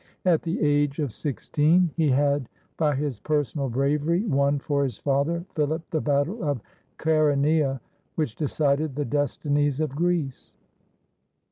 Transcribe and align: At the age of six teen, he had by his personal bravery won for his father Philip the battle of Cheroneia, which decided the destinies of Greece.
At 0.25 0.41
the 0.41 0.59
age 0.59 0.97
of 0.97 1.13
six 1.13 1.47
teen, 1.47 1.91
he 1.95 2.09
had 2.09 2.49
by 2.75 2.95
his 2.95 3.19
personal 3.19 3.69
bravery 3.69 4.23
won 4.25 4.57
for 4.57 4.83
his 4.83 4.97
father 4.97 5.45
Philip 5.53 5.83
the 5.91 6.01
battle 6.01 6.43
of 6.43 6.59
Cheroneia, 6.97 7.79
which 8.15 8.35
decided 8.35 8.95
the 8.95 9.05
destinies 9.05 9.79
of 9.79 9.91
Greece. 9.95 10.53